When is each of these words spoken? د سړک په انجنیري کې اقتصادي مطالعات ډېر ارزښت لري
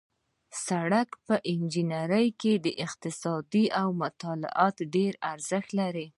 د 0.03 0.03
سړک 0.67 1.09
په 1.27 1.35
انجنیري 1.53 2.27
کې 2.41 2.53
اقتصادي 2.85 3.65
مطالعات 4.01 4.77
ډېر 4.95 5.13
ارزښت 5.31 5.69
لري 5.79 6.07